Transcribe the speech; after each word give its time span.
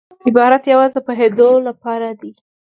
عبارت 0.27 0.63
یوازي 0.71 0.93
د 0.95 0.99
پوهېدو 1.07 1.49
له 1.65 1.71
پاره 1.81 2.09
دئ. 2.21 2.31